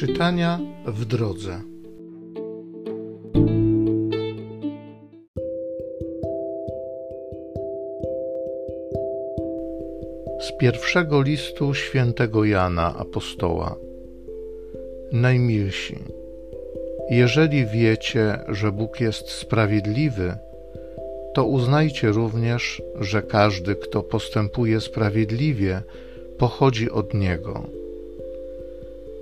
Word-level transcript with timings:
Czytania 0.00 0.60
w 0.86 1.04
drodze. 1.04 1.60
Z 10.40 10.58
pierwszego 10.60 11.22
listu 11.22 11.74
świętego 11.74 12.44
Jana 12.44 12.96
Apostoła. 12.96 13.76
Najmilsi, 15.12 15.98
jeżeli 17.10 17.66
wiecie, 17.66 18.38
że 18.48 18.72
Bóg 18.72 19.00
jest 19.00 19.28
sprawiedliwy, 19.28 20.36
to 21.34 21.44
uznajcie 21.44 22.08
również, 22.08 22.82
że 23.00 23.22
każdy, 23.22 23.74
kto 23.74 24.02
postępuje 24.02 24.80
sprawiedliwie, 24.80 25.82
pochodzi 26.38 26.90
od 26.90 27.14
Niego. 27.14 27.79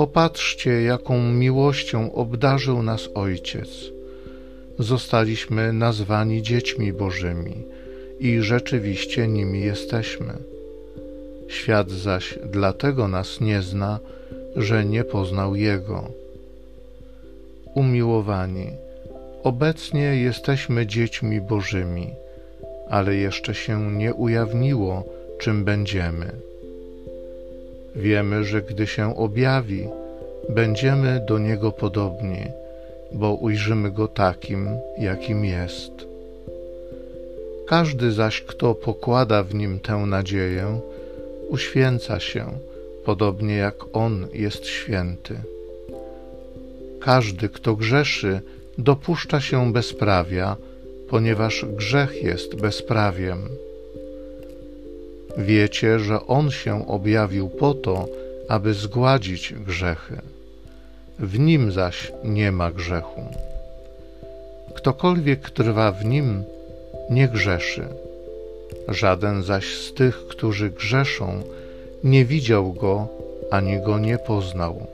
Popatrzcie, 0.00 0.82
jaką 0.82 1.32
miłością 1.32 2.12
obdarzył 2.12 2.82
nas 2.82 3.08
Ojciec. 3.14 3.68
Zostaliśmy 4.78 5.72
nazwani 5.72 6.42
dziećmi 6.42 6.92
Bożymi 6.92 7.64
i 8.20 8.38
rzeczywiście 8.40 9.28
nimi 9.28 9.60
jesteśmy. 9.60 10.34
Świat 11.48 11.90
zaś 11.90 12.38
dlatego 12.52 13.08
nas 13.08 13.40
nie 13.40 13.62
zna, 13.62 13.98
że 14.56 14.84
nie 14.84 15.04
poznał 15.04 15.56
Jego. 15.56 16.04
Umiłowani, 17.74 18.66
obecnie 19.42 20.16
jesteśmy 20.22 20.86
dziećmi 20.86 21.40
Bożymi, 21.40 22.10
ale 22.90 23.14
jeszcze 23.14 23.54
się 23.54 23.92
nie 23.92 24.14
ujawniło, 24.14 25.04
czym 25.38 25.64
będziemy. 25.64 26.49
Wiemy, 27.96 28.44
że 28.44 28.62
gdy 28.62 28.86
się 28.86 29.16
objawi, 29.16 29.88
będziemy 30.48 31.24
do 31.28 31.38
Niego 31.38 31.72
podobni, 31.72 32.46
bo 33.12 33.34
ujrzymy 33.34 33.90
Go 33.90 34.08
takim, 34.08 34.68
jakim 34.98 35.44
jest. 35.44 35.92
Każdy 37.66 38.12
zaś, 38.12 38.40
kto 38.40 38.74
pokłada 38.74 39.42
w 39.42 39.54
Nim 39.54 39.80
tę 39.80 39.96
nadzieję, 39.96 40.80
uświęca 41.48 42.20
się, 42.20 42.46
podobnie 43.04 43.56
jak 43.56 43.74
On 43.92 44.26
jest 44.32 44.66
święty. 44.66 45.34
Każdy, 47.00 47.48
kto 47.48 47.76
grzeszy, 47.76 48.40
dopuszcza 48.78 49.40
się 49.40 49.72
bezprawia, 49.72 50.56
ponieważ 51.08 51.64
grzech 51.64 52.22
jest 52.22 52.54
bezprawiem. 52.54 53.48
Wiecie, 55.36 55.98
że 55.98 56.26
On 56.26 56.50
się 56.50 56.88
objawił 56.88 57.48
po 57.48 57.74
to, 57.74 58.08
aby 58.48 58.74
zgładzić 58.74 59.54
grzechy. 59.54 60.16
W 61.18 61.38
Nim 61.38 61.72
zaś 61.72 62.12
nie 62.24 62.52
ma 62.52 62.70
grzechu. 62.70 63.24
Ktokolwiek 64.74 65.50
trwa 65.50 65.92
w 65.92 66.04
Nim, 66.04 66.44
nie 67.10 67.28
grzeszy. 67.28 67.84
Żaden 68.88 69.42
zaś 69.42 69.76
z 69.76 69.94
tych, 69.94 70.26
którzy 70.26 70.70
grzeszą, 70.70 71.42
nie 72.04 72.24
widział 72.24 72.72
Go 72.72 73.08
ani 73.50 73.80
Go 73.80 73.98
nie 73.98 74.18
poznał. 74.18 74.86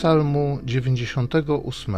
Psalmu 0.00 0.58
98. 0.64 1.94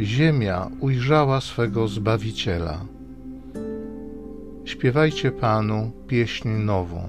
Ziemia 0.00 0.70
ujrzała 0.80 1.40
swego 1.40 1.88
Zbawiciela. 1.88 2.84
Śpiewajcie 4.64 5.30
Panu 5.32 5.92
pieśń 6.06 6.48
nową, 6.48 7.02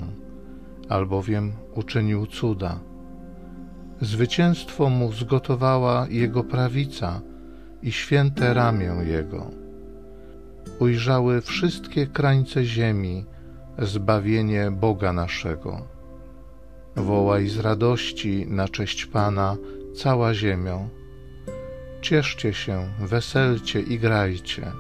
albowiem 0.90 1.52
uczynił 1.76 2.28
cuda. 2.28 2.80
Zwycięstwo 4.02 4.90
mu 4.90 5.14
zgotowała 5.14 6.08
Jego 6.10 6.44
prawica 6.44 7.22
i 7.84 7.92
święte 7.92 8.54
ramię 8.54 8.94
Jego. 9.06 9.52
Ujrzały 10.80 11.42
wszystkie 11.42 12.08
krańce 12.08 12.66
ziemi 12.66 13.26
zbawienie 13.80 14.72
Boga 14.72 15.14
naszego 15.14 15.99
Wołaj 16.96 17.48
z 17.48 17.60
radości 17.60 18.46
na 18.48 18.68
cześć 18.68 19.06
Pana 19.06 19.58
cała 19.96 20.34
ziemią. 20.34 20.90
Cieszcie 22.02 22.54
się, 22.54 22.90
weselcie 23.00 23.82
i 23.82 24.00
grajcie. 24.00 24.72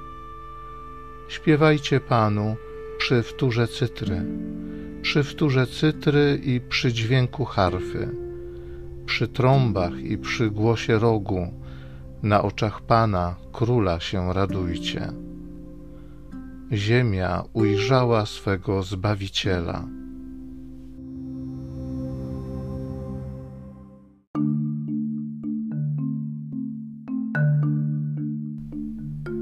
Śpiewajcie 1.27 1.99
Panu 1.99 2.55
przy 2.97 3.23
wtórze 3.23 3.67
cytry, 3.67 4.21
przy 5.01 5.23
wtórze 5.23 5.67
cytry 5.67 6.41
i 6.43 6.61
przy 6.61 6.93
dźwięku 6.93 7.45
harfy, 7.45 8.09
przy 9.05 9.27
trąbach 9.27 9.99
i 9.99 10.17
przy 10.17 10.49
głosie 10.51 10.99
rogu, 10.99 11.53
na 12.23 12.41
oczach 12.41 12.81
Pana, 12.81 13.35
Króla 13.51 13.99
się 13.99 14.33
radujcie. 14.33 15.13
Ziemia 16.71 17.43
ujrzała 17.53 18.25
swego 18.25 18.83
Zbawiciela. 18.83 19.83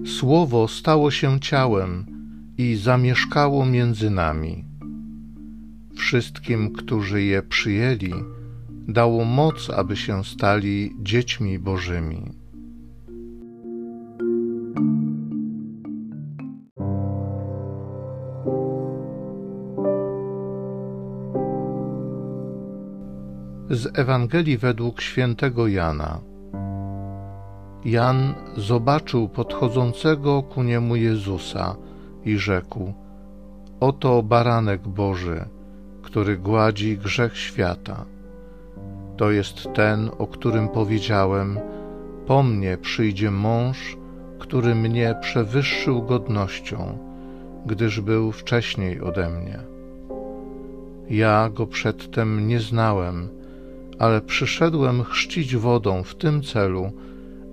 Słowo 0.07 0.67
stało 0.67 1.11
się 1.11 1.39
ciałem 1.39 2.05
i 2.57 2.75
zamieszkało 2.75 3.65
między 3.65 4.09
nami. 4.09 4.65
Wszystkim, 5.95 6.73
którzy 6.73 7.23
je 7.23 7.41
przyjęli, 7.43 8.13
dało 8.87 9.25
moc, 9.25 9.69
aby 9.69 9.95
się 9.95 10.23
stali 10.23 10.95
dziećmi 10.99 11.59
Bożymi. 11.59 12.21
Z 23.69 23.99
Ewangelii 23.99 24.57
według 24.57 25.01
świętego 25.01 25.67
Jana. 25.67 26.36
Jan 27.87 28.33
zobaczył 28.57 29.29
podchodzącego 29.29 30.43
ku 30.43 30.63
niemu 30.63 30.95
Jezusa 30.95 31.75
i 32.25 32.37
rzekł: 32.37 32.93
Oto 33.79 34.23
baranek 34.23 34.87
Boży, 34.87 35.45
który 36.01 36.37
gładzi 36.37 36.97
grzech 36.97 37.37
świata. 37.37 38.05
To 39.17 39.31
jest 39.31 39.67
ten, 39.73 40.09
o 40.17 40.27
którym 40.27 40.69
powiedziałem: 40.69 41.59
Po 42.25 42.43
mnie 42.43 42.77
przyjdzie 42.77 43.31
mąż, 43.31 43.97
który 44.39 44.75
mnie 44.75 45.15
przewyższył 45.21 46.03
godnością, 46.03 46.97
gdyż 47.65 48.01
był 48.01 48.31
wcześniej 48.31 49.01
ode 49.01 49.29
mnie. 49.29 49.59
Ja 51.09 51.49
go 51.49 51.67
przedtem 51.67 52.47
nie 52.47 52.59
znałem, 52.59 53.29
ale 53.99 54.21
przyszedłem 54.21 55.03
chrzcić 55.03 55.55
wodą 55.55 56.03
w 56.03 56.15
tym 56.15 56.41
celu, 56.41 56.91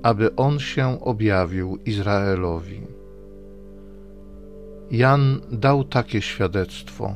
aby 0.05 0.37
on 0.37 0.59
się 0.59 1.01
objawił 1.01 1.79
Izraelowi. 1.85 2.81
Jan 4.91 5.41
dał 5.53 5.85
takie 5.85 6.23
świadectwo: 6.23 7.15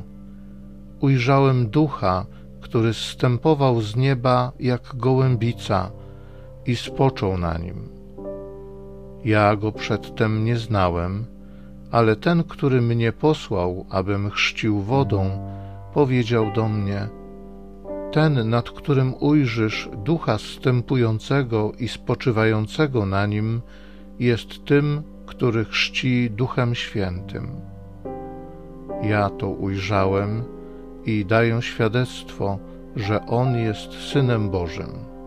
Ujrzałem 0.99 1.69
ducha, 1.69 2.25
który 2.61 2.93
zstępował 2.93 3.81
z 3.81 3.95
nieba 3.95 4.51
jak 4.59 4.81
gołębica 4.93 5.91
i 6.65 6.75
spoczął 6.75 7.37
na 7.37 7.57
nim. 7.57 7.89
Ja 9.25 9.55
go 9.55 9.71
przedtem 9.71 10.45
nie 10.45 10.57
znałem, 10.57 11.25
ale 11.91 12.15
ten, 12.15 12.43
który 12.43 12.81
mnie 12.81 13.11
posłał, 13.11 13.85
abym 13.89 14.29
chrzcił 14.29 14.81
wodą, 14.81 15.29
powiedział 15.93 16.51
do 16.53 16.67
mnie: 16.69 17.18
ten, 18.11 18.49
nad 18.49 18.69
którym 18.69 19.13
ujrzysz 19.19 19.89
ducha 20.05 20.37
zstępującego 20.37 21.71
i 21.79 21.87
spoczywającego 21.87 23.05
na 23.05 23.25
nim, 23.25 23.61
jest 24.19 24.65
tym, 24.65 25.03
który 25.25 25.65
chrzci 25.65 26.31
Duchem 26.31 26.75
Świętym. 26.75 27.51
Ja 29.03 29.29
to 29.29 29.47
ujrzałem 29.47 30.43
i 31.05 31.25
daję 31.25 31.61
świadectwo, 31.61 32.59
że 32.95 33.25
On 33.25 33.55
jest 33.55 33.93
Synem 33.93 34.49
Bożym. 34.49 35.18